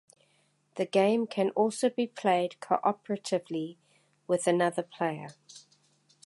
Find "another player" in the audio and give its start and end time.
4.47-5.29